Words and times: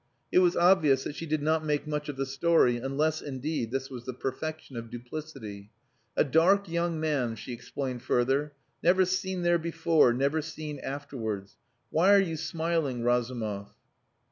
It 0.31 0.39
was 0.39 0.57
obvious 0.57 1.03
that 1.03 1.13
she 1.15 1.27
did 1.27 1.43
not 1.43 1.63
make 1.63 1.85
much 1.85 2.09
of 2.09 2.17
the 2.17 2.25
story 2.25 2.77
unless, 2.77 3.21
indeed, 3.21 3.69
this 3.69 3.91
was 3.91 4.03
the 4.07 4.15
perfection 4.15 4.75
of 4.75 4.89
duplicity. 4.89 5.69
"A 6.17 6.23
dark 6.23 6.67
young 6.67 6.99
man," 6.99 7.35
she 7.35 7.53
explained 7.53 8.01
further. 8.01 8.53
"Never 8.81 9.05
seen 9.05 9.43
there 9.43 9.59
before, 9.59 10.11
never 10.11 10.41
seen 10.41 10.79
afterwards. 10.79 11.55
Why 11.91 12.11
are 12.15 12.19
you 12.19 12.35
smiling, 12.35 13.03
Razumov?" 13.03 13.75